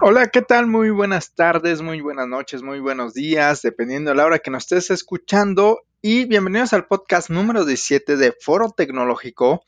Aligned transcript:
Hola, 0.00 0.26
¿qué 0.26 0.42
tal? 0.42 0.66
Muy 0.66 0.90
buenas 0.90 1.36
tardes, 1.36 1.80
muy 1.80 2.00
buenas 2.00 2.26
noches, 2.26 2.62
muy 2.62 2.80
buenos 2.80 3.14
días, 3.14 3.62
dependiendo 3.62 4.10
de 4.10 4.16
la 4.16 4.26
hora 4.26 4.40
que 4.40 4.50
nos 4.50 4.64
estés 4.64 4.90
escuchando. 4.90 5.82
Y 6.02 6.24
bienvenidos 6.24 6.72
al 6.72 6.86
podcast 6.86 7.30
número 7.30 7.64
17 7.64 8.16
de 8.16 8.32
Foro 8.32 8.70
Tecnológico. 8.70 9.62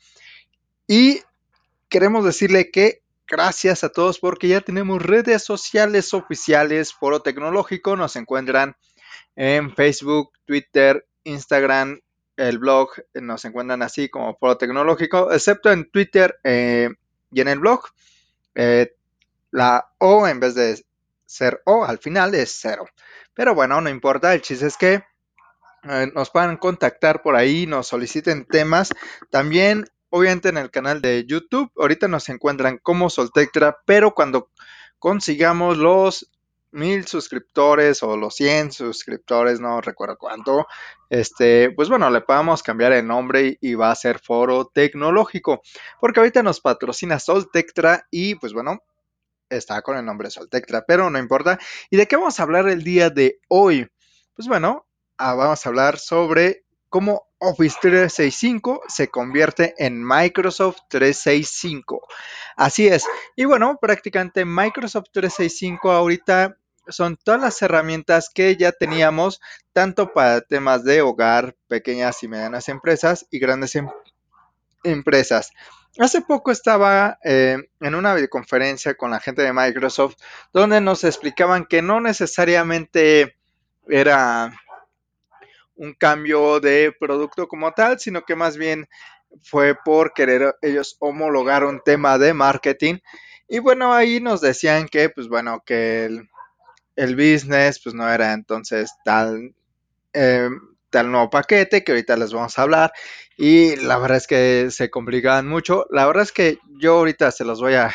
Y 0.85 1.21
queremos 1.87 2.25
decirle 2.25 2.71
que 2.71 3.03
gracias 3.25 3.85
a 3.85 3.89
todos 3.89 4.19
porque 4.19 4.49
ya 4.49 4.59
tenemos 4.59 5.01
redes 5.01 5.45
sociales 5.45 6.13
oficiales. 6.13 6.93
Foro 6.93 7.21
Tecnológico 7.21 7.95
nos 7.95 8.17
encuentran 8.17 8.75
en 9.37 9.73
Facebook, 9.73 10.31
Twitter, 10.45 11.07
Instagram, 11.23 12.01
el 12.35 12.59
blog 12.59 12.89
nos 13.13 13.45
encuentran 13.45 13.81
así 13.81 14.09
como 14.09 14.35
Foro 14.35 14.57
Tecnológico, 14.57 15.31
excepto 15.31 15.71
en 15.71 15.89
Twitter 15.89 16.37
eh, 16.43 16.89
y 17.31 17.39
en 17.39 17.47
el 17.47 17.59
blog. 17.59 17.85
Eh, 18.55 18.96
la 19.51 19.89
O 19.99 20.27
en 20.27 20.39
vez 20.39 20.55
de 20.55 20.83
ser 21.25 21.61
O 21.65 21.85
al 21.85 21.99
final 21.99 22.33
es 22.35 22.57
cero. 22.59 22.85
Pero 23.33 23.53
bueno, 23.53 23.79
no 23.81 23.89
importa, 23.89 24.33
el 24.33 24.41
chiste 24.41 24.67
es 24.67 24.77
que 24.77 25.03
eh, 25.83 26.11
nos 26.13 26.29
puedan 26.29 26.57
contactar 26.57 27.21
por 27.21 27.35
ahí, 27.35 27.67
nos 27.67 27.87
soliciten 27.87 28.45
temas. 28.45 28.89
También, 29.29 29.85
obviamente, 30.09 30.49
en 30.49 30.57
el 30.57 30.71
canal 30.71 31.01
de 31.01 31.25
YouTube, 31.25 31.71
ahorita 31.77 32.07
nos 32.07 32.29
encuentran 32.29 32.79
como 32.81 33.09
Soltectra, 33.09 33.77
pero 33.85 34.13
cuando 34.13 34.49
consigamos 34.99 35.77
los 35.77 36.31
mil 36.71 37.07
suscriptores 37.07 38.03
o 38.03 38.17
los 38.17 38.35
100 38.35 38.71
suscriptores, 38.71 39.59
no 39.59 39.81
recuerdo 39.81 40.17
cuánto, 40.17 40.67
este, 41.09 41.71
pues 41.71 41.89
bueno, 41.89 42.09
le 42.09 42.21
podemos 42.21 42.61
cambiar 42.61 42.91
el 42.93 43.07
nombre 43.07 43.57
y, 43.61 43.75
va 43.75 43.91
a 43.91 43.95
ser 43.95 44.19
Foro 44.19 44.65
Tecnológico, 44.65 45.61
porque 45.99 46.19
ahorita 46.19 46.43
nos 46.43 46.59
patrocina 46.59 47.19
Soltectra 47.19 48.05
y 48.11 48.35
pues 48.35 48.53
bueno, 48.53 48.79
está 49.49 49.81
con 49.81 49.97
el 49.97 50.05
nombre 50.05 50.29
Soltectra, 50.29 50.85
pero 50.85 51.09
no 51.09 51.19
importa. 51.19 51.59
¿Y 51.89 51.97
de 51.97 52.07
qué 52.07 52.15
vamos 52.15 52.39
a 52.39 52.43
hablar 52.43 52.67
el 52.67 52.83
día 52.83 53.09
de 53.09 53.39
hoy? 53.47 53.87
Pues 54.35 54.47
bueno, 54.47 54.85
ah, 55.17 55.33
vamos 55.33 55.65
a 55.65 55.69
hablar 55.69 55.99
sobre 55.99 56.63
cómo 56.89 57.27
Office 57.39 57.77
365 57.81 58.81
se 58.87 59.09
convierte 59.09 59.75
en 59.77 60.03
Microsoft 60.03 60.77
365. 60.89 62.01
Así 62.55 62.87
es. 62.87 63.05
Y 63.35 63.45
bueno, 63.45 63.77
prácticamente 63.79 64.45
Microsoft 64.45 65.09
365 65.11 65.91
ahorita 65.91 66.57
son 66.87 67.17
todas 67.17 67.41
las 67.41 67.61
herramientas 67.61 68.29
que 68.33 68.55
ya 68.55 68.71
teníamos, 68.71 69.41
tanto 69.73 70.13
para 70.13 70.41
temas 70.41 70.83
de 70.83 71.01
hogar, 71.01 71.55
pequeñas 71.67 72.23
y 72.23 72.27
medianas 72.27 72.69
empresas 72.69 73.27
y 73.29 73.39
grandes 73.39 73.75
em 73.75 73.87
empresas. 74.83 75.51
Hace 75.99 76.21
poco 76.21 76.51
estaba 76.51 77.17
eh, 77.23 77.57
en 77.79 77.95
una 77.95 78.13
videoconferencia 78.13 78.95
con 78.95 79.09
la 79.09 79.19
gente 79.19 79.41
de 79.41 79.51
Microsoft 79.51 80.15
donde 80.53 80.79
nos 80.79 81.03
explicaban 81.03 81.65
que 81.65 81.81
no 81.81 81.99
necesariamente 81.99 83.35
era 83.87 84.53
un 85.75 85.93
cambio 85.93 86.59
de 86.59 86.93
producto 86.99 87.47
como 87.47 87.71
tal, 87.71 87.99
sino 87.99 88.23
que 88.25 88.35
más 88.35 88.57
bien 88.57 88.87
fue 89.41 89.75
por 89.75 90.13
querer 90.13 90.55
ellos 90.61 90.97
homologar 90.99 91.63
un 91.63 91.81
tema 91.83 92.19
de 92.19 92.33
marketing. 92.33 92.97
Y 93.47 93.59
bueno, 93.59 93.93
ahí 93.93 94.19
nos 94.19 94.41
decían 94.41 94.87
que, 94.87 95.09
pues 95.09 95.27
bueno, 95.27 95.63
que 95.65 96.05
el, 96.95 97.15
business, 97.15 97.79
pues 97.81 97.95
no 97.95 98.07
era 98.07 98.33
entonces 98.33 98.91
tal, 99.03 99.55
eh, 100.13 100.49
tal 100.97 101.11
nuevo 101.11 101.29
paquete 101.29 101.83
que 101.83 101.91
ahorita 101.91 102.17
les 102.17 102.33
vamos 102.33 102.57
a 102.57 102.63
hablar. 102.63 102.91
Y 103.37 103.75
la 103.75 103.99
verdad 103.99 104.17
es 104.17 104.25
que 104.25 104.69
se 104.71 104.89
complicaban 104.89 105.47
mucho. 105.47 105.85
La 105.91 106.07
verdad 106.07 106.23
es 106.23 106.31
que 106.31 106.57
yo 106.79 106.95
ahorita 106.97 107.29
se 107.29 107.45
los 107.45 107.61
voy 107.61 107.75
a 107.75 107.93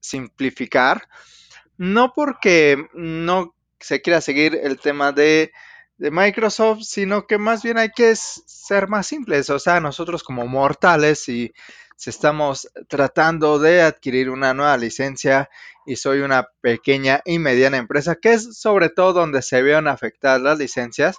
simplificar. 0.00 1.08
No 1.76 2.14
porque 2.14 2.86
no 2.94 3.54
se 3.78 4.00
quiera 4.00 4.22
seguir 4.22 4.58
el 4.62 4.80
tema 4.80 5.12
de, 5.12 5.52
de 5.98 6.10
Microsoft, 6.10 6.84
sino 6.84 7.26
que 7.26 7.36
más 7.36 7.62
bien 7.62 7.76
hay 7.76 7.90
que 7.90 8.16
ser 8.16 8.88
más 8.88 9.06
simples. 9.06 9.50
O 9.50 9.58
sea, 9.58 9.78
nosotros 9.80 10.22
como 10.24 10.46
mortales 10.46 11.28
y 11.28 11.52
si 11.96 12.08
estamos 12.08 12.70
tratando 12.88 13.58
de 13.58 13.82
adquirir 13.82 14.30
una 14.30 14.54
nueva 14.54 14.78
licencia 14.78 15.50
y 15.84 15.96
soy 15.96 16.20
una 16.20 16.48
pequeña 16.62 17.20
y 17.26 17.38
mediana 17.38 17.76
empresa, 17.76 18.14
que 18.14 18.32
es 18.32 18.58
sobre 18.58 18.88
todo 18.88 19.12
donde 19.12 19.42
se 19.42 19.60
vean 19.60 19.86
afectadas 19.86 20.40
las 20.40 20.58
licencias, 20.58 21.18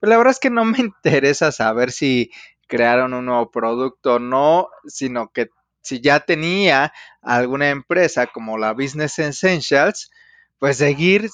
pues 0.00 0.10
la 0.10 0.16
verdad 0.16 0.32
es 0.32 0.40
que 0.40 0.50
no 0.50 0.64
me 0.64 0.78
interesa 0.78 1.52
saber 1.52 1.92
si 1.92 2.30
crearon 2.66 3.14
un 3.14 3.26
nuevo 3.26 3.50
producto 3.50 4.14
o 4.14 4.18
no, 4.18 4.68
sino 4.86 5.30
que 5.32 5.48
si 5.82 6.00
ya 6.00 6.20
tenía 6.20 6.92
alguna 7.22 7.70
empresa 7.70 8.26
como 8.26 8.58
la 8.58 8.72
Business 8.72 9.18
Essentials, 9.18 10.10
pues 10.58 10.76
seguir 10.76 11.30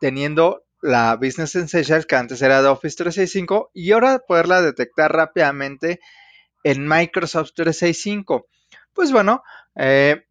teniendo 0.00 0.64
la 0.82 1.16
Business 1.16 1.54
Essentials 1.54 2.06
que 2.06 2.16
antes 2.16 2.42
era 2.42 2.60
de 2.60 2.68
Office 2.68 2.96
365 2.96 3.70
y 3.72 3.92
ahora 3.92 4.18
poderla 4.18 4.60
detectar 4.62 5.12
rápidamente 5.12 6.00
en 6.64 6.86
Microsoft 6.88 7.52
365. 7.54 8.48
Pues 8.92 9.12
bueno, 9.12 9.42
eh, 9.76 10.26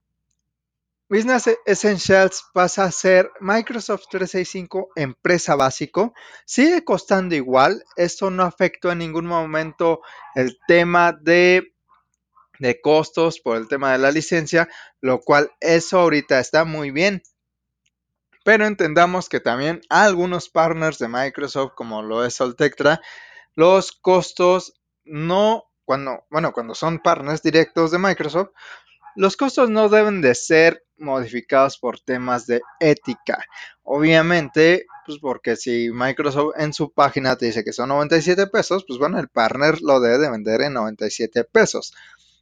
Business 1.13 1.47
Essentials 1.67 2.43
pasa 2.53 2.85
a 2.85 2.91
ser 2.91 3.31
Microsoft 3.39 4.05
365 4.09 4.93
empresa 4.95 5.55
básico. 5.55 6.15
Sigue 6.43 6.83
costando 6.83 7.35
igual. 7.35 7.83
Esto 7.95 8.31
no 8.31 8.41
afectó 8.41 8.91
en 8.91 8.97
ningún 8.97 9.27
momento 9.27 10.01
el 10.33 10.57
tema 10.67 11.13
de, 11.13 11.75
de 12.57 12.81
costos 12.81 13.39
por 13.39 13.57
el 13.57 13.67
tema 13.67 13.91
de 13.91 13.99
la 13.99 14.09
licencia, 14.09 14.67
lo 15.01 15.21
cual 15.21 15.51
eso 15.59 15.99
ahorita 15.99 16.39
está 16.39 16.65
muy 16.65 16.89
bien. 16.89 17.21
Pero 18.43 18.65
entendamos 18.65 19.29
que 19.29 19.39
también 19.39 19.81
algunos 19.89 20.49
partners 20.49 20.97
de 20.97 21.09
Microsoft, 21.09 21.73
como 21.75 22.01
lo 22.01 22.25
es 22.25 22.33
Soltectra, 22.33 23.01
los 23.53 23.91
costos 23.91 24.81
no, 25.03 25.65
cuando, 25.85 26.25
bueno, 26.31 26.53
cuando 26.53 26.73
son 26.73 26.97
partners 26.97 27.43
directos 27.43 27.91
de 27.91 27.99
Microsoft, 27.99 28.49
los 29.15 29.37
costos 29.37 29.69
no 29.69 29.89
deben 29.89 30.21
de 30.21 30.35
ser 30.35 30.83
modificados 30.97 31.77
por 31.77 31.99
temas 31.99 32.47
de 32.47 32.61
ética. 32.79 33.43
Obviamente, 33.83 34.85
pues 35.05 35.19
porque 35.19 35.55
si 35.55 35.89
Microsoft 35.91 36.53
en 36.57 36.73
su 36.73 36.91
página 36.91 37.35
te 37.35 37.47
dice 37.47 37.63
que 37.63 37.73
son 37.73 37.89
97 37.89 38.47
pesos, 38.47 38.85
pues 38.87 38.99
bueno, 38.99 39.19
el 39.19 39.27
partner 39.27 39.81
lo 39.81 39.99
debe 39.99 40.17
de 40.17 40.29
vender 40.29 40.61
en 40.61 40.73
97 40.73 41.43
pesos. 41.43 41.93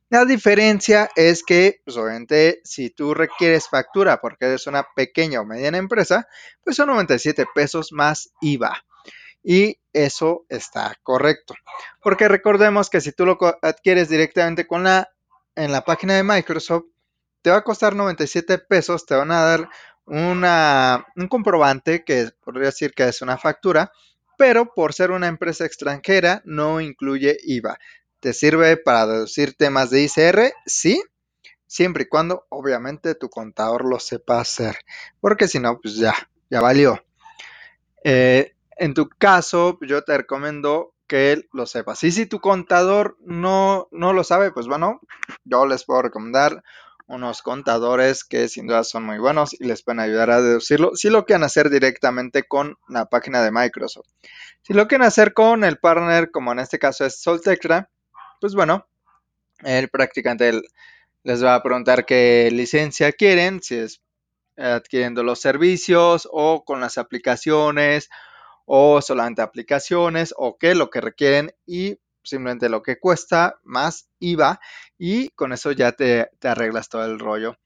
La 0.10 0.26
diferencia 0.26 1.10
es 1.16 1.42
que, 1.42 1.80
pues 1.86 1.96
obviamente, 1.96 2.60
si 2.66 2.90
tú 2.90 3.14
requieres 3.14 3.70
factura 3.70 4.20
porque 4.20 4.46
eres 4.46 4.68
una 4.68 4.86
pequeña 4.94 5.40
o 5.40 5.46
mediana 5.46 5.78
empresa, 5.78 6.28
pues 6.64 6.76
son 6.76 6.88
97 6.88 7.46
pesos 7.56 7.94
más 7.94 8.30
IVA. 8.42 8.84
Y 9.42 9.80
eso 9.94 10.46
está 10.50 10.96
correcto. 11.02 11.56
Porque 12.02 12.28
recordemos 12.28 12.90
que 12.90 13.02
si 13.02 13.14
tú 13.14 13.26
lo 13.26 13.38
adquieres 13.62 14.10
directamente 14.10 14.68
con 14.68 14.84
la 14.84 15.10
en 15.56 15.72
la 15.72 15.84
página 15.84 16.16
de 16.16 16.24
Microsoft, 16.24 16.86
te 17.42 17.50
va 17.50 17.58
a 17.58 17.64
costar 17.64 17.96
97 17.96 18.60
pesos, 18.60 19.06
te 19.06 19.16
van 19.16 19.32
a 19.32 19.42
dar 19.42 19.70
una, 20.06 21.08
un 21.16 21.28
comprobante 21.28 22.04
que 22.04 22.30
podría 22.44 22.68
decir 22.68 22.94
que 22.94 23.08
es 23.08 23.22
una 23.22 23.38
factura, 23.38 23.92
pero 24.38 24.74
por 24.74 24.94
ser 24.94 25.12
una 25.12 25.28
empresa 25.28 25.66
extranjera 25.66 26.42
no 26.46 26.82
incluye 26.82 27.38
IVA. 27.44 27.78
¿Te 28.20 28.34
sirve 28.34 28.78
para 28.78 29.08
deducir 29.08 29.56
temas 29.56 29.90
de 29.90 30.04
ICR? 30.04 30.54
Sí, 30.66 31.02
siempre 31.66 32.04
y 32.04 32.08
cuando 32.08 32.46
obviamente 32.50 33.16
tu 33.16 33.30
contador 33.30 33.86
lo 33.86 34.00
sepa 34.00 34.40
hacer, 34.40 34.78
porque 35.20 35.48
si 35.48 35.60
no, 35.60 35.80
pues 35.80 35.96
ya, 35.96 36.14
ya 36.50 36.62
valió. 36.62 37.04
Eh, 38.04 38.56
en 38.78 38.94
tu 38.94 39.10
caso, 39.10 39.78
yo 39.82 40.04
te 40.04 40.18
recomiendo 40.18 40.94
que 41.12 41.34
él 41.34 41.50
lo 41.52 41.66
sepa. 41.66 41.94
Si, 41.94 42.10
si 42.10 42.26
tu 42.26 42.40
contador 42.40 43.18
no, 43.20 43.90
no 43.92 44.14
lo 44.14 44.24
sabe, 44.24 44.54
pues 44.54 44.68
bueno, 44.68 45.02
yo 45.44 45.66
les 45.66 45.84
puedo 45.84 46.04
recomendar 46.04 46.64
unos 47.06 47.42
contadores 47.42 48.24
que 48.24 48.48
sin 48.48 48.66
duda 48.66 48.86
son 48.86 49.04
muy 49.04 49.18
buenos 49.18 49.54
y 49.60 49.66
les 49.66 49.84
pueden 49.84 50.00
ayudar 50.00 50.32
a 50.32 50.42
deducirlo 50.42 50.96
si 50.96 51.10
lo 51.10 51.26
quieren 51.26 51.44
hacer 51.44 51.70
directamente 51.70 52.44
con 52.44 52.78
la 52.88 53.08
página 53.08 53.44
de 53.44 53.52
Microsoft. 53.52 54.08
Si 54.62 54.72
lo 54.72 54.88
quieren 54.88 55.06
hacer 55.06 55.34
con 55.34 55.66
el 55.66 55.80
partner, 55.80 56.32
como 56.32 56.54
en 56.54 56.60
este 56.60 56.80
caso 56.80 57.06
es 57.06 57.22
Soltectra, 57.22 57.90
pues 58.40 58.56
bueno, 58.56 58.88
él 59.66 59.90
prácticamente 59.90 60.62
les 61.24 61.44
va 61.44 61.56
a 61.56 61.62
preguntar 61.62 62.06
qué 62.06 62.48
licencia 62.54 63.12
quieren, 63.12 63.62
si 63.62 63.76
es 63.76 64.02
adquiriendo 64.56 65.24
los 65.24 65.42
servicios 65.42 66.26
o 66.32 66.64
con 66.64 66.80
las 66.80 66.98
aplicaciones 66.98 68.10
o 68.66 69.02
solamente 69.02 69.42
aplicaciones 69.42 70.34
o 70.38 70.58
qué 70.58 70.76
lo 70.76 70.90
que 70.90 71.02
requieren 71.02 71.54
y 71.66 72.00
simplemente 72.24 72.70
lo 72.70 72.82
que 72.84 73.00
cuesta 73.00 73.60
más 73.64 74.08
IVA 74.20 74.60
y 74.98 75.30
con 75.30 75.54
eso 75.54 75.72
ya 75.72 75.92
te, 75.94 76.30
arreglas 76.44 76.90
todo 76.90 77.06
el 77.06 77.20
rollo. 77.20 77.58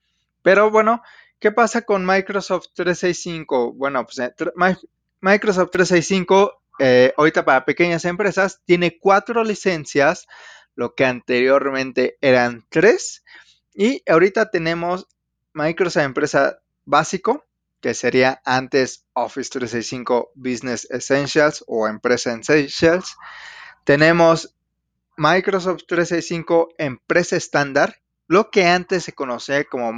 Pero 0.42 0.72
bueno, 0.72 1.02
¿qué 1.40 1.52
pasa 1.52 1.82
con 1.82 2.06
Microsoft 2.06 2.68
365? 2.74 3.74
Bueno, 3.74 4.06
pues 4.06 4.20
eh, 4.20 4.34
Microsoft 5.22 5.72
365 5.72 6.62
eh, 6.80 7.14
ahorita 7.18 7.46
para 7.46 7.66
pequeñas 7.66 8.06
empresas 8.06 8.62
tiene 8.66 8.98
cuatro 9.00 9.44
licencias, 9.44 10.28
lo 10.76 10.94
que 10.94 11.06
anteriormente 11.06 12.18
eran 12.22 12.66
tres. 12.70 13.24
Y 13.74 14.04
ahorita 14.10 14.52
tenemos 14.52 15.08
Microsoft 15.54 16.04
Empresa 16.04 16.60
básico, 16.86 17.46
que 17.86 17.94
sería 17.94 18.42
antes 18.46 19.06
Office 19.14 19.52
365 19.52 20.32
Business 20.34 20.88
Essentials 20.90 21.64
o 21.68 21.88
Empresa 21.88 22.34
Essentials. 22.34 23.16
Tenemos 23.84 24.56
Microsoft 25.18 25.84
365 25.88 26.70
Empresa 26.80 27.36
Estándar, 27.36 28.02
lo 28.26 28.50
que 28.50 28.66
antes 28.66 29.04
se 29.04 29.14
conocía 29.14 29.64
como, 29.66 29.92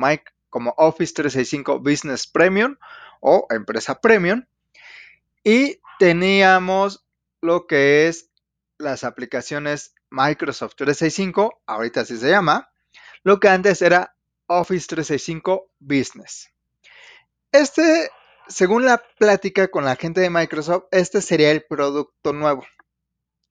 como 0.50 0.74
Office 0.76 1.14
365 1.14 1.80
Business 1.80 2.28
Premium 2.28 2.76
o 3.22 3.48
Empresa 3.50 4.02
Premium. 4.02 4.44
Y 5.46 5.80
teníamos 5.98 7.06
lo 7.40 7.68
que 7.68 8.10
es 8.10 8.30
las 8.78 9.06
aplicaciones 9.06 9.96
Microsoft 10.10 10.76
365, 10.76 11.62
ahorita 11.66 12.02
así 12.02 12.18
se 12.18 12.32
llama, 12.32 12.70
lo 13.24 13.40
que 13.40 13.48
antes 13.48 13.82
era 13.82 14.14
Office 14.48 14.88
365 14.90 15.72
Business. 15.80 16.50
Este, 17.58 18.12
según 18.48 18.86
la 18.86 19.02
plática 19.18 19.68
con 19.70 19.84
la 19.84 19.96
gente 19.96 20.22
de 20.22 20.30
Microsoft, 20.30 20.84
este 20.92 21.22
sería 21.22 21.50
el 21.50 21.64
producto 21.64 22.32
nuevo. 22.32 22.64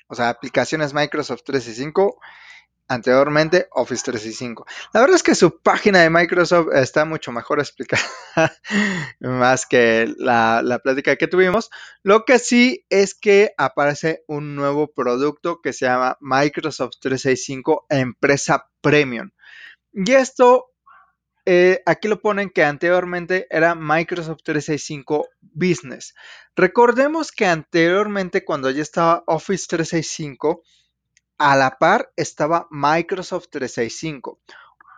O 0.06 0.14
sea, 0.14 0.28
aplicaciones 0.28 0.94
Microsoft 0.94 1.42
365 1.44 2.20
anteriormente 2.86 3.66
Office 3.72 4.04
365. 4.04 4.64
La 4.92 5.00
verdad 5.00 5.16
es 5.16 5.24
que 5.24 5.34
su 5.34 5.58
página 5.60 6.02
de 6.02 6.10
Microsoft 6.10 6.68
está 6.74 7.04
mucho 7.04 7.32
mejor 7.32 7.58
explicada, 7.58 8.00
más 9.18 9.66
que 9.66 10.14
la, 10.18 10.62
la, 10.62 10.78
plática 10.78 11.16
que 11.16 11.26
tuvimos. 11.26 11.70
Lo 12.04 12.24
que 12.24 12.38
sí 12.38 12.86
es 12.88 13.16
que 13.16 13.54
aparece 13.58 14.22
un 14.28 14.54
nuevo 14.54 14.86
producto 14.86 15.60
que 15.60 15.72
se 15.72 15.86
llama 15.86 16.16
Microsoft 16.20 16.94
365 17.00 17.86
Empresa 17.88 18.70
Premium. 18.80 19.30
Y 19.92 20.12
esto, 20.12 20.66
eh, 21.48 21.80
aquí 21.86 22.08
lo 22.08 22.20
ponen 22.20 22.50
que 22.50 22.64
anteriormente 22.64 23.46
era 23.50 23.76
Microsoft 23.76 24.42
365 24.42 25.28
Business. 25.40 26.12
Recordemos 26.56 27.30
que 27.30 27.46
anteriormente 27.46 28.44
cuando 28.44 28.68
ya 28.70 28.82
estaba 28.82 29.22
Office 29.28 29.66
365, 29.68 30.64
a 31.38 31.54
la 31.54 31.78
par 31.78 32.12
estaba 32.16 32.66
Microsoft 32.70 33.46
365. 33.50 34.40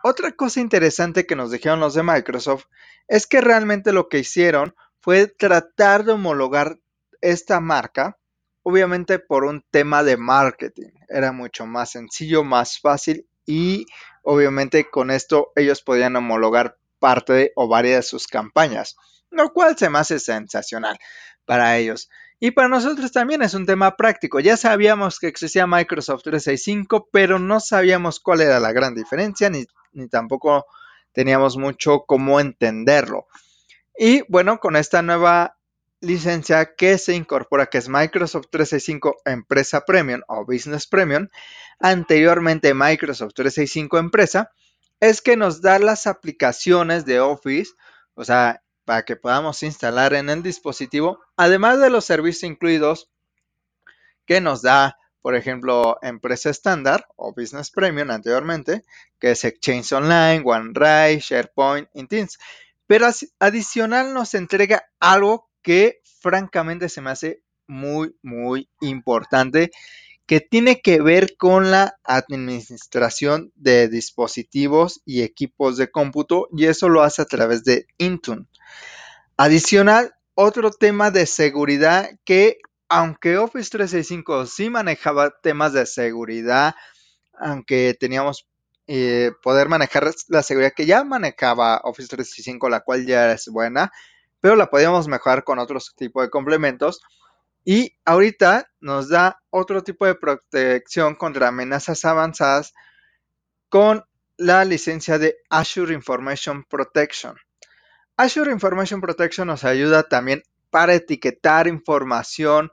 Otra 0.03 0.31
cosa 0.31 0.59
interesante 0.59 1.27
que 1.27 1.35
nos 1.35 1.51
dijeron 1.51 1.81
los 1.81 1.93
de 1.93 2.01
Microsoft 2.01 2.65
es 3.07 3.27
que 3.27 3.41
realmente 3.41 3.93
lo 3.93 4.09
que 4.09 4.19
hicieron 4.19 4.73
fue 5.01 5.27
tratar 5.27 6.03
de 6.03 6.13
homologar 6.13 6.79
esta 7.21 7.59
marca, 7.59 8.17
obviamente 8.63 9.19
por 9.19 9.43
un 9.43 9.63
tema 9.69 10.03
de 10.03 10.17
marketing. 10.17 10.89
Era 11.09 11.31
mucho 11.31 11.67
más 11.67 11.91
sencillo, 11.91 12.43
más 12.43 12.79
fácil 12.79 13.28
y 13.45 13.85
obviamente 14.23 14.89
con 14.89 15.11
esto 15.11 15.51
ellos 15.55 15.81
podían 15.81 16.15
homologar 16.15 16.77
parte 16.99 17.51
o 17.55 17.67
varias 17.67 17.97
de 17.97 18.03
sus 18.03 18.27
campañas, 18.27 18.95
lo 19.31 19.51
cual 19.53 19.77
se 19.77 19.89
me 19.89 19.99
hace 19.99 20.19
sensacional 20.19 20.97
para 21.45 21.77
ellos. 21.77 22.09
Y 22.41 22.51
para 22.51 22.69
nosotros 22.69 23.11
también 23.11 23.41
es 23.41 23.53
un 23.53 23.65
tema 23.65 23.97
práctico. 23.97 24.39
Ya 24.39 24.55
sabíamos 24.55 25.19
que 25.19 25.27
existía 25.27 25.67
Microsoft 25.67 26.23
365, 26.23 27.09
pero 27.11 27.37
no 27.37 27.59
sabíamos 27.59 28.21
cuál 28.21 28.41
era 28.41 28.61
la 28.61 28.71
gran 28.71 28.95
diferencia, 28.95 29.49
ni, 29.49 29.65
tampoco 30.09 30.65
teníamos 31.11 31.57
mucho 31.57 32.05
cómo 32.07 32.39
entenderlo. 32.39 33.27
Y 33.97 34.23
bueno, 34.31 34.59
con 34.59 34.77
esta 34.77 35.01
nueva 35.01 35.58
licencia 36.01 36.75
que 36.75 36.97
se 36.97 37.15
incorpora, 37.15 37.67
que 37.67 37.77
es 37.77 37.89
Microsoft 37.89 38.47
365 38.49 39.21
Empresa 39.25 39.85
Premium 39.85 40.21
o 40.27 40.45
Business 40.45 40.87
Premium, 40.87 41.27
anteriormente 41.79 42.73
Microsoft 42.73 43.33
365 43.33 43.97
Empresa, 43.97 44.51
es 44.99 45.21
que 45.21 45.37
nos 45.37 45.61
da 45.61 45.79
las 45.79 46.07
aplicaciones 46.07 47.05
de 47.05 47.19
Office, 47.19 47.73
o 48.15 48.23
sea, 48.23 48.61
para 48.85 49.03
que 49.03 49.15
podamos 49.15 49.63
instalar 49.63 50.13
en 50.13 50.29
el 50.29 50.43
dispositivo, 50.43 51.19
además 51.37 51.79
de 51.79 51.89
los 51.89 52.05
servicios 52.05 52.43
incluidos 52.43 53.09
que 54.25 54.41
nos 54.41 54.61
da, 54.61 54.97
por 55.21 55.35
ejemplo, 55.35 55.97
Empresa 56.01 56.49
Estándar 56.49 57.07
o 57.15 57.33
Business 57.33 57.71
Premium 57.71 58.09
anteriormente, 58.11 58.83
que 59.19 59.31
es 59.31 59.43
Exchange 59.43 59.93
Online, 59.93 60.41
OneDrive, 60.43 61.19
SharePoint 61.19 61.89
y 61.93 62.07
Teams. 62.07 62.39
Pero 62.87 63.07
adicional 63.39 64.13
nos 64.13 64.33
entrega 64.33 64.83
algo 64.99 65.48
que 65.61 66.01
francamente 66.19 66.89
se 66.89 67.01
me 67.01 67.11
hace 67.11 67.41
muy, 67.67 68.15
muy 68.21 68.69
importante, 68.81 69.71
que 70.25 70.41
tiene 70.41 70.81
que 70.81 71.01
ver 71.01 71.37
con 71.37 71.71
la 71.71 71.97
administración 72.03 73.51
de 73.55 73.87
dispositivos 73.87 75.01
y 75.05 75.23
equipos 75.23 75.77
de 75.77 75.89
cómputo 75.89 76.49
y 76.51 76.65
eso 76.65 76.89
lo 76.89 77.01
hace 77.01 77.21
a 77.21 77.25
través 77.25 77.63
de 77.63 77.87
Intune. 77.97 78.45
Adicional, 79.37 80.13
otro 80.35 80.71
tema 80.71 81.11
de 81.11 81.25
seguridad 81.25 82.09
que 82.25 82.59
aunque 82.89 83.37
Office 83.37 83.69
365 83.69 84.47
sí 84.47 84.69
manejaba 84.69 85.31
temas 85.41 85.73
de 85.73 85.85
seguridad, 85.85 86.75
aunque 87.33 87.95
teníamos 87.99 88.47
eh, 88.87 89.31
poder 89.43 89.69
manejar 89.69 90.11
la 90.29 90.41
seguridad 90.41 90.73
que 90.75 90.87
ya 90.87 91.03
manejaba 91.03 91.81
Office 91.83 92.07
365, 92.07 92.69
la 92.69 92.79
cual 92.79 93.05
ya 93.05 93.31
es 93.31 93.47
buena, 93.47 93.91
pero 94.41 94.55
la 94.55 94.69
podíamos 94.69 95.07
mejorar 95.07 95.43
con 95.43 95.59
otros 95.59 95.93
tipos 95.95 96.23
de 96.23 96.29
complementos. 96.29 97.01
Y 97.65 97.97
ahorita 98.05 98.71
nos 98.79 99.09
da 99.09 99.41
otro 99.49 99.83
tipo 99.83 100.05
de 100.05 100.15
protección 100.15 101.15
contra 101.15 101.49
amenazas 101.49 102.05
avanzadas 102.05 102.73
con 103.67 104.05
la 104.37 104.63
licencia 104.65 105.19
de 105.19 105.37
Azure 105.49 105.93
Information 105.93 106.63
Protection. 106.63 107.35
Azure 108.15 108.51
Information 108.51 109.01
Protection 109.01 109.47
nos 109.47 109.63
ayuda 109.65 110.03
también 110.03 110.43
para 110.69 110.93
etiquetar 110.93 111.67
información 111.67 112.71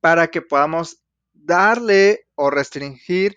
para 0.00 0.28
que 0.28 0.42
podamos 0.42 1.02
darle 1.32 2.26
o 2.34 2.50
restringir 2.50 3.34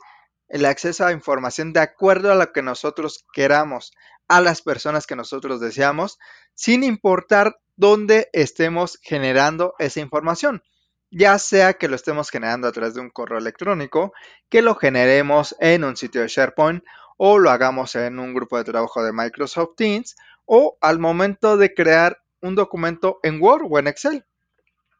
el 0.51 0.65
acceso 0.65 1.06
a 1.06 1.13
información 1.13 1.74
de 1.74 1.80
acuerdo 1.80 2.31
a 2.31 2.36
lo 2.36 2.51
que 2.51 2.62
nosotros 2.62 3.25
queramos, 3.33 3.94
a 4.27 4.42
las 4.42 4.62
personas 4.62 5.07
que 5.07 5.15
nosotros 5.15 5.62
deseamos, 5.62 6.19
sin 6.53 6.83
importar 6.83 7.59
dónde 7.77 8.30
estemos 8.33 9.00
generando 9.01 9.74
esa 9.80 10.01
información. 10.01 10.62
Ya 11.09 11.39
sea 11.39 11.74
que 11.74 11.88
lo 11.88 11.95
estemos 11.95 12.30
generando 12.30 12.68
a 12.68 12.71
través 12.71 12.94
de 12.94 13.01
un 13.01 13.09
correo 13.09 13.39
electrónico, 13.39 14.13
que 14.50 14.62
lo 14.62 14.75
generemos 14.75 15.56
en 15.59 15.83
un 15.83 15.98
sitio 15.98 16.21
de 16.21 16.27
SharePoint 16.27 16.83
o 17.18 17.39
lo 17.39 17.50
hagamos 17.50 17.95
en 17.95 18.19
un 18.19 18.33
grupo 18.33 18.57
de 18.57 18.63
trabajo 18.65 19.03
de 19.03 19.13
Microsoft 19.13 19.75
Teams 19.77 20.15
o 20.45 20.77
al 20.81 21.00
momento 21.00 21.56
de 21.56 21.74
crear 21.74 22.21
un 22.42 22.56
documento 22.56 23.19
en 23.24 23.42
Word 23.42 23.67
o 23.70 23.79
en 23.79 23.88
Excel. 23.88 24.25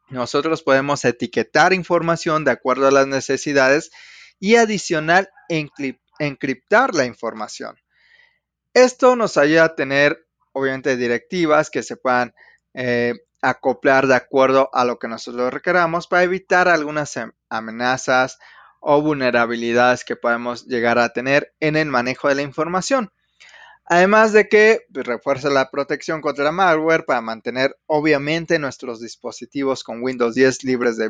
Nosotros 0.10 0.64
podemos 0.64 1.04
etiquetar 1.06 1.74
información 1.74 2.44
de 2.44 2.52
acuerdo 2.52 2.88
a 2.88 2.92
las 2.92 3.08
necesidades 3.08 3.92
y 4.42 4.56
adicional 4.56 5.30
encriptar 6.20 6.96
la 6.96 7.06
información. 7.06 7.78
Esto 8.74 9.16
nos 9.16 9.38
ayuda 9.38 9.66
a 9.66 9.76
tener, 9.76 10.28
obviamente, 10.52 10.98
directivas 10.98 11.70
que 11.70 11.84
se 11.84 11.96
puedan 11.96 12.34
eh, 12.74 13.14
acoplar 13.42 14.08
de 14.08 14.16
acuerdo 14.16 14.70
a 14.74 14.84
lo 14.84 14.98
que 14.98 15.08
nosotros 15.08 15.54
requeramos 15.54 16.08
para 16.08 16.24
evitar 16.24 16.68
algunas 16.68 17.14
amenazas 17.50 18.40
o 18.80 19.02
vulnerabilidades 19.02 20.04
que 20.04 20.16
podemos 20.16 20.66
llegar 20.66 20.98
a 20.98 21.14
tener 21.14 21.54
en 21.60 21.76
el 21.76 21.88
manejo 21.88 22.28
de 22.28 22.36
la 22.36 22.42
información. 22.42 23.12
Además 23.86 24.32
de 24.32 24.48
que 24.48 24.86
pues, 24.94 25.06
refuerza 25.06 25.50
la 25.50 25.70
protección 25.70 26.22
contra 26.22 26.52
malware 26.52 27.06
para 27.06 27.22
mantener 27.22 27.78
obviamente 27.88 28.60
nuestros 28.60 29.02
dispositivos 29.02 29.84
con 29.84 30.02
Windows 30.02 30.36
10 30.36 30.64
libres 30.64 30.98
de, 30.98 31.10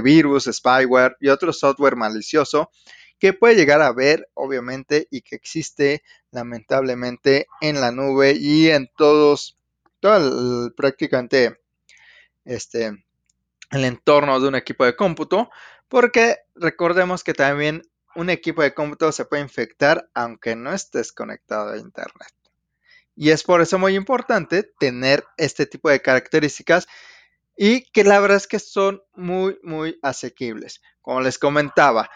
virus, 0.00 0.44
spyware 0.44 1.16
y 1.20 1.28
otro 1.28 1.52
software 1.52 1.96
malicioso 1.96 2.70
que 3.18 3.32
puede 3.32 3.56
llegar 3.56 3.80
a 3.80 3.92
ver 3.92 4.28
obviamente 4.34 5.08
y 5.10 5.22
que 5.22 5.36
existe 5.36 6.02
lamentablemente 6.30 7.46
en 7.60 7.80
la 7.80 7.90
nube 7.90 8.32
y 8.38 8.68
en 8.68 8.90
todos, 8.96 9.58
todo 10.00 10.66
el, 10.66 10.74
prácticamente 10.74 11.58
este, 12.44 13.04
el 13.70 13.84
entorno 13.84 14.38
de 14.38 14.48
un 14.48 14.54
equipo 14.54 14.84
de 14.84 14.94
cómputo, 14.94 15.50
porque 15.88 16.36
recordemos 16.54 17.24
que 17.24 17.34
también 17.34 17.82
un 18.16 18.30
equipo 18.30 18.62
de 18.62 18.74
cómputo 18.74 19.12
se 19.12 19.24
puede 19.24 19.42
infectar 19.42 20.08
aunque 20.14 20.56
no 20.56 20.72
estés 20.72 21.12
conectado 21.12 21.72
a 21.72 21.78
Internet. 21.78 22.32
Y 23.14 23.30
es 23.30 23.42
por 23.42 23.60
eso 23.60 23.78
muy 23.78 23.94
importante 23.94 24.62
tener 24.78 25.24
este 25.36 25.66
tipo 25.66 25.88
de 25.88 26.02
características 26.02 26.86
y 27.56 27.82
que 27.90 28.04
la 28.04 28.20
verdad 28.20 28.36
es 28.36 28.46
que 28.46 28.58
son 28.58 29.02
muy, 29.14 29.58
muy 29.62 29.98
asequibles. 30.02 30.82
Como 31.00 31.20
les 31.20 31.38
comentaba, 31.38 32.10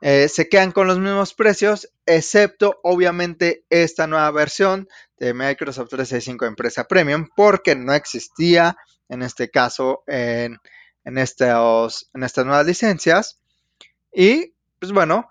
eh, 0.00 0.28
se 0.28 0.48
quedan 0.48 0.72
con 0.72 0.86
los 0.86 0.98
mismos 0.98 1.34
precios, 1.34 1.90
excepto 2.06 2.80
obviamente 2.82 3.64
esta 3.68 4.06
nueva 4.06 4.30
versión 4.30 4.88
de 5.18 5.34
Microsoft 5.34 5.88
365 5.90 6.46
Empresa 6.46 6.84
Premium, 6.84 7.28
porque 7.34 7.74
no 7.74 7.92
existía 7.92 8.76
en 9.08 9.22
este 9.22 9.50
caso 9.50 10.02
en, 10.06 10.58
en, 11.04 11.18
estos, 11.18 12.10
en 12.14 12.22
estas 12.22 12.46
nuevas 12.46 12.66
licencias. 12.66 13.40
Y 14.12 14.54
pues 14.78 14.92
bueno, 14.92 15.28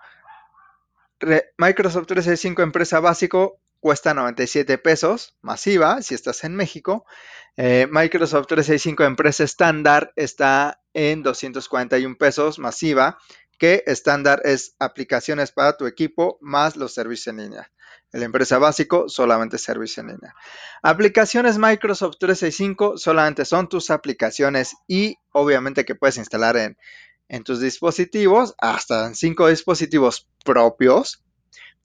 Microsoft 1.56 2.06
365 2.06 2.62
Empresa 2.62 3.00
Básico 3.00 3.60
cuesta 3.80 4.14
97 4.14 4.78
pesos, 4.78 5.36
masiva, 5.42 6.02
si 6.02 6.14
estás 6.14 6.44
en 6.44 6.54
México. 6.56 7.06
Eh, 7.56 7.86
Microsoft 7.90 8.46
365 8.48 9.04
Empresa 9.04 9.44
estándar 9.44 10.12
está 10.16 10.80
en 10.92 11.22
241 11.22 12.16
pesos, 12.18 12.58
masiva, 12.58 13.18
que 13.58 13.82
estándar 13.86 14.42
es 14.44 14.74
aplicaciones 14.78 15.52
para 15.52 15.76
tu 15.76 15.86
equipo 15.86 16.38
más 16.40 16.76
los 16.76 16.92
servicios 16.92 17.28
en 17.28 17.42
línea. 17.42 17.70
El 18.12 18.22
empresa 18.22 18.58
básico, 18.58 19.08
solamente 19.08 19.58
servicio 19.58 20.00
en 20.00 20.08
línea. 20.08 20.34
Aplicaciones 20.82 21.58
Microsoft 21.58 22.16
365 22.18 22.98
solamente 22.98 23.44
son 23.44 23.68
tus 23.68 23.90
aplicaciones 23.90 24.74
y 24.86 25.16
obviamente 25.32 25.84
que 25.84 25.94
puedes 25.94 26.16
instalar 26.16 26.56
en, 26.56 26.78
en 27.28 27.44
tus 27.44 27.60
dispositivos, 27.60 28.54
hasta 28.58 29.12
cinco 29.14 29.48
dispositivos 29.48 30.28
propios 30.44 31.22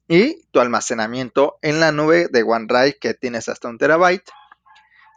y 0.08 0.44
tu 0.50 0.60
almacenamiento 0.60 1.58
en 1.62 1.80
la 1.80 1.92
nube 1.92 2.28
de 2.28 2.42
OneDrive 2.42 2.98
que 2.98 3.14
tienes 3.14 3.48
hasta 3.48 3.68
un 3.68 3.78
terabyte 3.78 4.28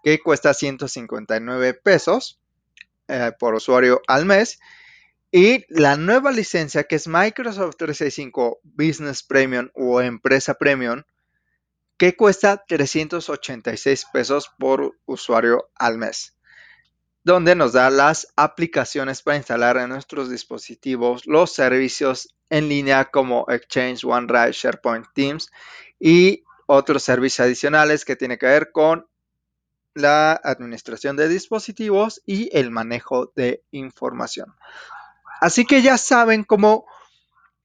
que 0.04 0.20
cuesta 0.20 0.54
159 0.54 1.74
pesos 1.74 2.40
eh, 3.08 3.32
por 3.40 3.56
usuario 3.56 4.02
al 4.08 4.26
mes. 4.26 4.60
Y 5.32 5.66
la 5.68 5.98
nueva 5.98 6.32
licencia 6.32 6.84
que 6.84 6.96
es 6.96 7.08
Microsoft 7.08 7.76
365 7.78 8.60
Business 8.64 9.24
Premium 9.24 9.70
o 9.74 10.00
Empresa 10.02 10.54
Premium 10.54 11.04
que 11.98 12.16
cuesta 12.16 12.64
386 12.68 14.06
pesos 14.14 14.52
por 14.58 14.98
usuario 15.06 15.70
al 15.76 15.98
mes 15.98 16.36
donde 17.26 17.56
nos 17.56 17.74
da 17.74 17.90
las 17.90 18.32
aplicaciones 18.36 19.24
para 19.24 19.38
instalar 19.38 19.78
en 19.78 19.90
nuestros 19.90 20.30
dispositivos, 20.30 21.26
los 21.26 21.52
servicios 21.52 22.30
en 22.52 22.70
línea 22.70 23.06
como 23.06 23.48
Exchange, 23.50 24.06
OneDrive, 24.06 24.52
SharePoint, 24.52 25.08
Teams 25.16 25.52
y 26.00 26.44
otros 26.68 27.02
servicios 27.02 27.48
adicionales 27.48 28.06
que 28.06 28.16
tienen 28.16 28.38
que 28.38 28.46
ver 28.46 28.72
con 28.72 29.08
la 29.96 30.34
administración 30.34 31.16
de 31.16 31.28
dispositivos 31.28 32.22
y 32.28 32.56
el 32.56 32.70
manejo 32.70 33.34
de 33.36 33.64
información. 33.72 34.54
Así 35.42 35.66
que 35.66 35.82
ya 35.82 35.98
saben 35.98 36.44
cómo 36.44 36.86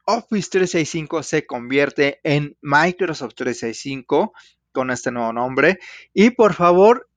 Office 0.07 0.49
365 0.51 1.23
se 1.23 1.47
convierte 1.47 2.19
en 2.25 2.57
Microsoft 2.63 3.35
365 3.35 4.33
con 4.73 4.91
este 4.91 5.11
nuevo 5.11 5.35
nombre. 5.35 5.79
Y 6.15 6.31
por 6.31 6.55
favor, 6.55 7.10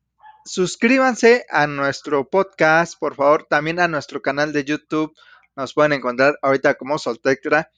suscríbanse 0.45 1.45
a 1.49 1.67
nuestro 1.67 2.29
podcast, 2.29 2.97
por 2.99 3.15
favor, 3.15 3.45
también 3.49 3.79
a 3.79 3.87
nuestro 3.87 4.21
canal 4.21 4.53
de 4.53 4.63
YouTube. 4.63 5.13
Nos 5.55 5.73
pueden 5.73 5.93
encontrar 5.93 6.37
ahorita 6.41 6.75
como 6.75 6.97
Soltectra. 6.97 7.71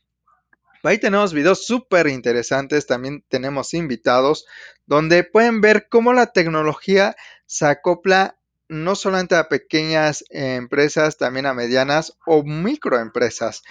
Ahí 0.83 0.99
tenemos 0.99 1.33
videos 1.33 1.65
súper 1.65 2.07
interesantes, 2.07 2.85
también 2.85 3.23
tenemos 3.27 3.73
invitados 3.73 4.45
donde 4.85 5.23
pueden 5.23 5.59
ver 5.59 5.87
cómo 5.89 6.13
la 6.13 6.27
tecnología 6.27 7.15
se 7.47 7.65
acopla 7.65 8.37
no 8.67 8.95
solamente 8.95 9.35
a 9.35 9.49
pequeñas 9.49 10.23
empresas, 10.29 11.17
también 11.17 11.45
a 11.47 11.53
medianas 11.53 12.17
o 12.25 12.43
microempresas 12.43 13.63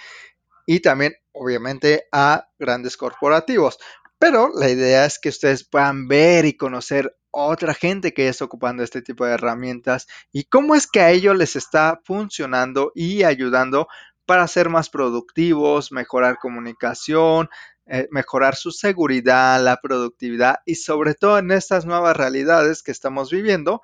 y 0.65 0.81
también 0.81 1.15
obviamente 1.31 2.07
a 2.11 2.49
grandes 2.59 2.97
corporativos. 2.97 3.77
Pero 4.19 4.49
la 4.53 4.69
idea 4.69 5.05
es 5.05 5.19
que 5.19 5.29
ustedes 5.29 5.63
puedan 5.63 6.07
ver 6.07 6.45
y 6.45 6.57
conocer 6.57 7.15
otra 7.43 7.73
gente 7.73 8.13
que 8.13 8.27
está 8.27 8.45
ocupando 8.45 8.83
este 8.83 9.01
tipo 9.01 9.25
de 9.25 9.33
herramientas 9.33 10.07
y 10.31 10.45
cómo 10.45 10.75
es 10.75 10.87
que 10.87 11.01
a 11.01 11.11
ellos 11.11 11.35
les 11.35 11.55
está 11.55 11.99
funcionando 12.03 12.91
y 12.95 13.23
ayudando 13.23 13.87
para 14.25 14.47
ser 14.47 14.69
más 14.69 14.89
productivos, 14.89 15.91
mejorar 15.91 16.37
comunicación, 16.39 17.49
eh, 17.87 18.07
mejorar 18.09 18.55
su 18.55 18.71
seguridad, 18.71 19.61
la 19.61 19.77
productividad 19.81 20.57
y 20.65 20.75
sobre 20.75 21.13
todo 21.13 21.37
en 21.37 21.51
estas 21.51 21.85
nuevas 21.85 22.17
realidades 22.17 22.81
que 22.81 22.91
estamos 22.91 23.29
viviendo, 23.29 23.81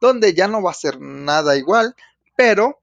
donde 0.00 0.34
ya 0.34 0.48
no 0.48 0.62
va 0.62 0.72
a 0.72 0.74
ser 0.74 1.00
nada 1.00 1.56
igual, 1.56 1.94
pero 2.36 2.82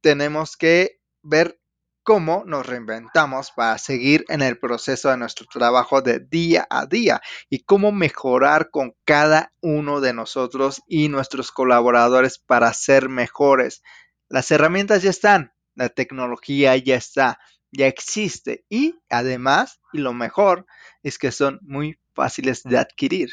tenemos 0.00 0.56
que 0.56 1.00
ver 1.22 1.60
cómo 2.06 2.44
nos 2.46 2.64
reinventamos 2.64 3.50
para 3.50 3.76
seguir 3.78 4.24
en 4.28 4.40
el 4.40 4.60
proceso 4.60 5.10
de 5.10 5.16
nuestro 5.16 5.44
trabajo 5.52 6.02
de 6.02 6.20
día 6.20 6.64
a 6.70 6.86
día 6.86 7.20
y 7.50 7.64
cómo 7.64 7.90
mejorar 7.90 8.70
con 8.70 8.94
cada 9.04 9.52
uno 9.60 10.00
de 10.00 10.12
nosotros 10.12 10.82
y 10.86 11.08
nuestros 11.08 11.50
colaboradores 11.50 12.38
para 12.38 12.72
ser 12.74 13.08
mejores. 13.08 13.82
Las 14.28 14.52
herramientas 14.52 15.02
ya 15.02 15.10
están, 15.10 15.52
la 15.74 15.88
tecnología 15.88 16.76
ya 16.76 16.94
está, 16.94 17.40
ya 17.72 17.88
existe 17.88 18.64
y 18.68 18.94
además, 19.10 19.80
y 19.92 19.98
lo 19.98 20.12
mejor, 20.12 20.64
es 21.02 21.18
que 21.18 21.32
son 21.32 21.58
muy 21.62 21.98
fáciles 22.14 22.62
de 22.62 22.78
adquirir. 22.78 23.30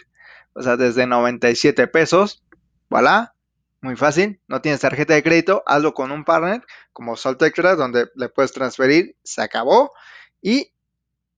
O 0.56 0.64
sea, 0.64 0.78
desde 0.78 1.06
97 1.06 1.88
pesos, 1.90 2.44
voilà, 2.90 3.33
muy 3.84 3.98
fácil, 3.98 4.40
no 4.48 4.62
tienes 4.62 4.80
tarjeta 4.80 5.14
de 5.14 5.24
crédito, 5.24 5.62
hazlo 5.66 5.94
con 5.94 6.12
un 6.12 6.24
partner 6.24 6.66
como 6.94 7.18
Salt 7.18 7.42
Extra, 7.42 7.76
donde 7.76 8.10
le 8.16 8.30
puedes 8.30 8.54
transferir, 8.54 9.18
se 9.24 9.42
acabó. 9.42 9.92
Y 10.42 10.72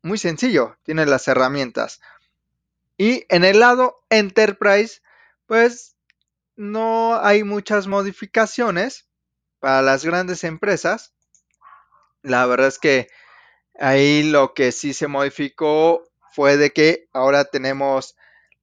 muy 0.03 0.17
sencillo, 0.19 0.77
tienes 0.83 1.07
las 1.07 1.27
herramientas. 1.27 2.01
Y 2.97 3.25
en 3.29 3.43
el 3.43 3.59
lado 3.59 4.03
Enterprise, 4.09 5.01
pues 5.47 5.95
no 6.55 7.19
hay 7.19 7.43
muchas 7.43 7.87
modificaciones 7.87 9.07
para 9.59 9.81
las 9.81 10.05
grandes 10.05 10.43
empresas. 10.43 11.13
La 12.21 12.45
verdad 12.45 12.67
es 12.67 12.79
que 12.79 13.07
ahí 13.79 14.23
lo 14.23 14.53
que 14.53 14.71
sí 14.71 14.93
se 14.93 15.07
modificó 15.07 16.03
fue 16.31 16.57
de 16.57 16.71
que 16.71 17.09
ahora 17.11 17.45
tenemos 17.45 18.15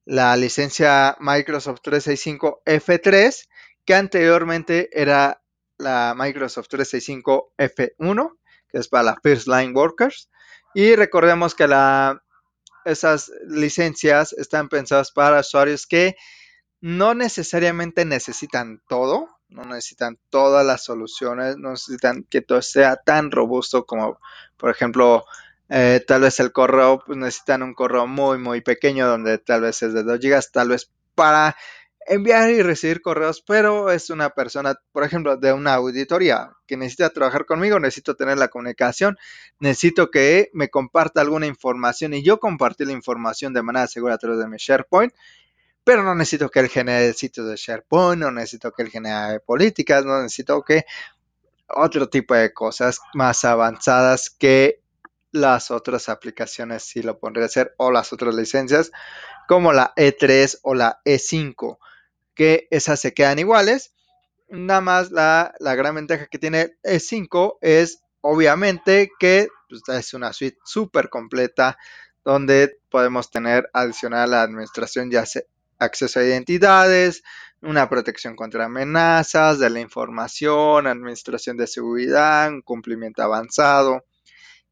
la 0.05 0.35
licencia 0.37 1.17
Microsoft 1.19 1.81
365 1.81 2.61
F3 2.65 3.47
que 3.85 3.95
anteriormente 3.95 4.89
era 4.91 5.41
la 5.77 6.13
Microsoft 6.17 6.67
365 6.69 7.53
F1, 7.57 8.37
que 8.69 8.77
es 8.77 8.87
para 8.87 9.03
la 9.03 9.17
First 9.21 9.47
Line 9.47 9.73
Workers. 9.73 10.29
Y 10.73 10.95
recordemos 10.95 11.55
que 11.55 11.67
la, 11.67 12.23
esas 12.85 13.31
licencias 13.47 14.33
están 14.33 14.69
pensadas 14.69 15.11
para 15.11 15.41
usuarios 15.41 15.85
que 15.87 16.15
no 16.81 17.13
necesariamente 17.13 18.05
necesitan 18.05 18.81
todo, 18.87 19.29
no 19.47 19.63
necesitan 19.65 20.19
todas 20.29 20.65
las 20.65 20.83
soluciones, 20.83 21.57
no 21.57 21.71
necesitan 21.71 22.23
que 22.29 22.41
todo 22.41 22.61
sea 22.61 22.97
tan 22.97 23.31
robusto 23.31 23.85
como, 23.85 24.19
por 24.57 24.69
ejemplo, 24.69 25.23
eh, 25.69 26.03
tal 26.05 26.21
vez 26.21 26.39
el 26.39 26.51
correo, 26.51 27.01
pues 27.05 27.17
necesitan 27.17 27.63
un 27.63 27.73
correo 27.73 28.05
muy, 28.07 28.37
muy 28.37 28.61
pequeño 28.61 29.07
donde 29.07 29.37
tal 29.37 29.61
vez 29.61 29.81
es 29.81 29.93
de 29.93 30.03
2 30.03 30.19
GB, 30.19 30.51
tal 30.51 30.69
vez 30.69 30.91
para 31.15 31.55
enviar 32.07 32.49
y 32.51 32.61
recibir 32.61 33.01
correos, 33.01 33.43
pero 33.45 33.91
es 33.91 34.09
una 34.09 34.29
persona, 34.29 34.75
por 34.91 35.03
ejemplo, 35.03 35.37
de 35.37 35.53
una 35.53 35.73
auditoría 35.75 36.51
que 36.67 36.77
necesita 36.77 37.09
trabajar 37.09 37.45
conmigo, 37.45 37.79
necesito 37.79 38.15
tener 38.15 38.37
la 38.37 38.47
comunicación, 38.47 39.17
necesito 39.59 40.11
que 40.11 40.49
me 40.53 40.69
comparta 40.69 41.21
alguna 41.21 41.45
información 41.47 42.13
y 42.13 42.23
yo 42.23 42.39
compartir 42.39 42.87
la 42.87 42.93
información 42.93 43.53
de 43.53 43.63
manera 43.63 43.87
segura 43.87 44.15
a 44.15 44.17
través 44.17 44.39
de 44.39 44.47
mi 44.47 44.57
SharePoint, 44.57 45.13
pero 45.83 46.03
no 46.03 46.15
necesito 46.15 46.49
que 46.49 46.59
él 46.59 46.69
genere 46.69 47.13
sitios 47.13 47.47
de 47.47 47.55
SharePoint, 47.55 48.21
no 48.21 48.31
necesito 48.31 48.71
que 48.71 48.83
él 48.83 48.89
genere 48.89 49.39
políticas, 49.39 50.05
no 50.05 50.21
necesito 50.21 50.61
que 50.63 50.85
otro 51.67 52.09
tipo 52.09 52.33
de 52.35 52.53
cosas 52.53 52.99
más 53.13 53.45
avanzadas 53.45 54.29
que 54.29 54.81
las 55.31 55.71
otras 55.71 56.09
aplicaciones 56.09 56.83
si 56.83 57.01
lo 57.01 57.17
podría 57.17 57.45
hacer 57.45 57.73
o 57.77 57.91
las 57.91 58.13
otras 58.13 58.35
licencias 58.35 58.91
como 59.47 59.73
la 59.73 59.93
E3 59.95 60.59
o 60.61 60.75
la 60.75 61.01
E5 61.03 61.77
que 62.35 62.67
esas 62.71 62.99
se 62.99 63.13
quedan 63.13 63.39
iguales. 63.39 63.93
Nada 64.49 64.81
más 64.81 65.11
la, 65.11 65.53
gran 65.59 65.95
ventaja 65.95 66.27
que 66.27 66.39
tiene 66.39 66.77
E5 66.83 67.57
es 67.61 68.01
obviamente 68.21 69.11
que 69.19 69.47
pues, 69.69 69.81
es 69.89 70.13
una 70.13 70.33
suite 70.33 70.57
súper 70.63 71.09
completa 71.09 71.77
donde 72.23 72.79
podemos 72.89 73.29
tener 73.29 73.69
adicional 73.73 74.31
la 74.31 74.43
administración 74.43 75.11
ya 75.11 75.25
acceso 75.79 76.19
a 76.19 76.23
identidades, 76.23 77.23
una 77.61 77.89
protección 77.89 78.35
contra 78.35 78.65
amenazas 78.65 79.59
de 79.59 79.69
la 79.69 79.79
información, 79.79 80.87
administración 80.87 81.57
de 81.57 81.67
seguridad, 81.67 82.49
un 82.49 82.61
cumplimiento 82.61 83.23
avanzado 83.23 84.05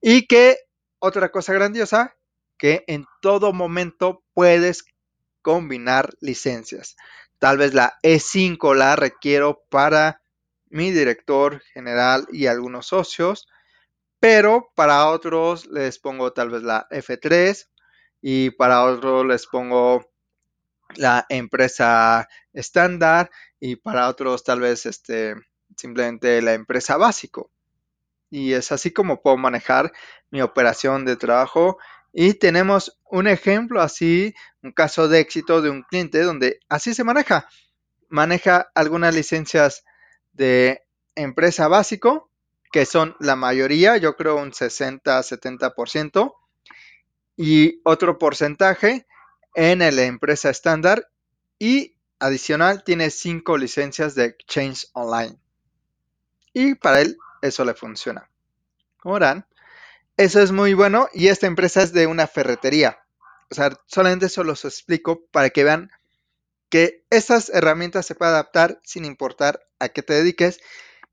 y 0.01 0.27
que 0.27 0.57
otra 0.99 1.31
cosa 1.31 1.53
grandiosa 1.53 2.15
que 2.57 2.83
en 2.87 3.05
todo 3.21 3.53
momento 3.53 4.23
puedes 4.33 4.85
combinar 5.41 6.13
licencias. 6.19 6.95
Tal 7.41 7.57
vez 7.57 7.73
la 7.73 7.97
E5 8.03 8.75
la 8.75 8.95
requiero 8.95 9.63
para 9.67 10.21
mi 10.69 10.91
director 10.91 11.59
general 11.73 12.27
y 12.31 12.45
algunos 12.45 12.85
socios, 12.85 13.47
pero 14.19 14.71
para 14.75 15.07
otros 15.07 15.65
les 15.65 15.97
pongo 15.97 16.33
tal 16.33 16.51
vez 16.51 16.61
la 16.61 16.87
F3 16.91 17.67
y 18.21 18.51
para 18.51 18.83
otros 18.83 19.25
les 19.25 19.47
pongo 19.47 20.05
la 20.97 21.25
empresa 21.29 22.29
estándar 22.53 23.31
y 23.59 23.75
para 23.75 24.07
otros 24.07 24.43
tal 24.43 24.59
vez 24.59 24.85
este, 24.85 25.33
simplemente 25.75 26.43
la 26.43 26.53
empresa 26.53 26.95
básico. 26.95 27.49
Y 28.29 28.53
es 28.53 28.71
así 28.71 28.93
como 28.93 29.23
puedo 29.23 29.37
manejar 29.37 29.91
mi 30.29 30.43
operación 30.43 31.05
de 31.05 31.15
trabajo 31.15 31.79
Y 32.13 32.33
tenemos 32.33 32.99
un 33.09 33.27
ejemplo 33.27 33.81
así, 33.81 34.33
un 34.61 34.71
caso 34.71 35.07
de 35.07 35.19
éxito 35.19 35.61
de 35.61 35.69
un 35.69 35.83
cliente 35.83 36.21
donde 36.21 36.59
así 36.67 36.93
se 36.93 37.03
maneja. 37.03 37.47
Maneja 38.09 38.69
algunas 38.75 39.15
licencias 39.15 39.85
de 40.33 40.83
empresa 41.15 41.67
básico, 41.67 42.29
que 42.71 42.85
son 42.85 43.15
la 43.19 43.35
mayoría, 43.35 43.97
yo 43.97 44.15
creo 44.15 44.37
un 44.37 44.51
60-70%, 44.51 46.33
y 47.37 47.81
otro 47.83 48.17
porcentaje 48.17 49.05
en 49.55 49.79
la 49.79 50.03
empresa 50.03 50.49
estándar 50.49 51.09
y 51.59 51.95
adicional 52.19 52.83
tiene 52.83 53.09
cinco 53.09 53.57
licencias 53.57 54.15
de 54.15 54.25
Exchange 54.25 54.87
Online. 54.93 55.37
Y 56.53 56.75
para 56.75 57.01
él 57.01 57.17
eso 57.41 57.65
le 57.65 57.73
funciona. 57.73 58.29
Ahora, 59.03 59.47
eso 60.23 60.39
es 60.39 60.51
muy 60.51 60.75
bueno 60.75 61.09
y 61.13 61.29
esta 61.29 61.47
empresa 61.47 61.81
es 61.81 61.93
de 61.93 62.05
una 62.05 62.27
ferretería. 62.27 62.99
O 63.49 63.55
sea, 63.55 63.71
solamente 63.87 64.27
eso 64.27 64.43
los 64.43 64.65
explico 64.65 65.25
para 65.31 65.49
que 65.49 65.63
vean 65.63 65.89
que 66.69 67.03
estas 67.09 67.49
herramientas 67.49 68.05
se 68.05 68.13
pueden 68.13 68.35
adaptar 68.35 68.79
sin 68.83 69.03
importar 69.03 69.61
a 69.79 69.89
qué 69.89 70.03
te 70.03 70.13
dediques 70.13 70.59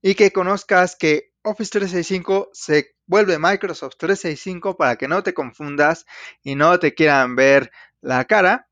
y 0.02 0.14
que 0.14 0.30
conozcas 0.30 0.94
que 0.94 1.32
Office 1.42 1.70
365 1.70 2.50
se 2.52 2.96
vuelve 3.06 3.38
Microsoft 3.38 3.96
365 3.96 4.76
para 4.76 4.96
que 4.96 5.08
no 5.08 5.22
te 5.22 5.32
confundas 5.32 6.04
y 6.42 6.54
no 6.54 6.78
te 6.78 6.94
quieran 6.94 7.34
ver 7.34 7.72
la 8.02 8.26
cara. 8.26 8.68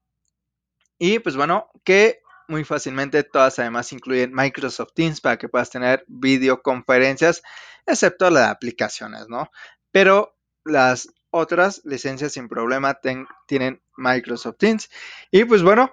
Y 0.99 1.19
pues 1.19 1.35
bueno, 1.35 1.71
que 1.83 2.21
muy 2.49 2.64
fácilmente 2.64 3.25
todas 3.25 3.59
además 3.59 3.93
incluyen 3.93 4.33
Microsoft 4.35 4.93
Teams 4.95 5.21
para 5.21 5.38
que 5.38 5.49
puedas 5.49 5.71
tener 5.71 6.05
videoconferencias, 6.07 7.43
excepto 7.87 8.31
las 8.31 8.50
aplicaciones, 8.50 9.28
¿no? 9.28 9.50
Pero 9.97 10.37
las 10.62 11.09
otras 11.31 11.81
licencias 11.87 12.35
sin 12.35 12.50
problema 12.50 13.00
tienen 13.47 13.81
Microsoft 13.97 14.59
Teams. 14.59 14.91
Y 15.31 15.47
pues 15.47 15.62
bueno, 15.62 15.91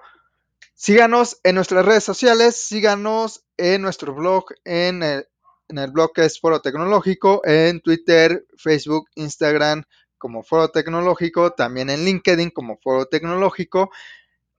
síganos 0.74 1.40
en 1.42 1.54
nuestras 1.54 1.86
redes 1.86 2.04
sociales, 2.04 2.54
síganos 2.54 3.46
en 3.56 3.80
nuestro 3.80 4.12
blog, 4.12 4.44
en 4.64 5.02
el, 5.02 5.26
en 5.70 5.78
el 5.78 5.90
blog 5.90 6.12
que 6.12 6.26
es 6.26 6.38
Foro 6.38 6.60
Tecnológico, 6.60 7.40
en 7.46 7.80
Twitter, 7.80 8.44
Facebook, 8.58 9.08
Instagram 9.14 9.84
como 10.18 10.42
Foro 10.42 10.68
Tecnológico, 10.68 11.52
también 11.54 11.88
en 11.88 12.04
LinkedIn 12.04 12.50
como 12.50 12.76
Foro 12.76 13.06
Tecnológico 13.06 13.90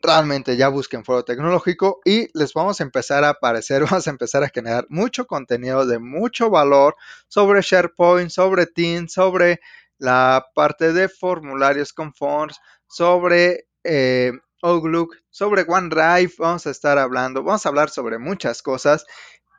realmente 0.02 0.58
ya 0.58 0.70
busquen 0.70 1.04
Foro 1.04 1.24
Tecnológico 1.24 2.00
y 2.06 2.28
les 2.38 2.54
vamos 2.54 2.80
a 2.80 2.84
empezar 2.84 3.24
a 3.24 3.30
aparecer, 3.30 3.82
vamos 3.90 4.08
a 4.08 4.12
empezar 4.12 4.44
a 4.44 4.50
generar 4.50 4.86
mucho 4.90 5.26
contenido 5.28 5.86
de 5.86 6.00
mucho 6.00 6.50
valor 6.50 6.96
sobre 7.28 7.62
SharePoint, 7.62 8.30
sobre 8.30 8.66
Teams, 8.66 9.14
sobre 9.14 9.60
la 9.98 10.46
parte 10.54 10.94
de 10.94 11.10
formularios 11.10 11.94
con 11.94 12.14
fonts, 12.14 12.60
sobre 12.88 13.68
eh, 13.84 14.32
Outlook, 14.62 15.16
sobre 15.30 15.66
OneDrive, 15.68 16.34
vamos 16.40 16.66
a 16.68 16.72
estar 16.72 16.98
hablando, 16.98 17.44
vamos 17.44 17.66
a 17.66 17.70
hablar 17.70 17.90
sobre 17.90 18.18
muchas 18.18 18.62
cosas 18.62 19.06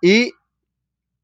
y 0.02 0.33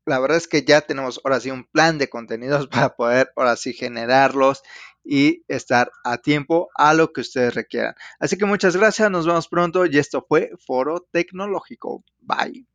la 0.07 0.19
verdad 0.19 0.39
es 0.39 0.49
que 0.49 0.65
ya 0.65 0.81
tenemos 0.81 1.21
ahora 1.25 1.41
sí 1.41 1.51
un 1.51 1.65
plan 1.65 1.99
de 1.99 2.09
contenidos 2.09 2.67
para 2.69 2.95
poder 2.95 3.33
ahora 3.37 3.57
sí 3.57 3.73
generarlos 3.73 4.63
y 5.05 5.45
estar 5.49 5.91
a 6.05 6.19
tiempo 6.19 6.71
a 6.75 6.95
lo 6.95 7.13
que 7.13 7.23
ustedes 7.23 7.55
requieran. 7.55 7.95
Así 8.21 8.37
que 8.39 8.47
muchas 8.47 8.77
gracias, 8.77 9.11
nos 9.11 9.27
vemos 9.27 9.49
pronto 9.49 9.87
y 9.87 9.99
esto 9.99 10.25
fue 10.29 10.51
Foro 10.65 11.07
Tecnológico. 11.13 12.05
Bye. 12.21 12.72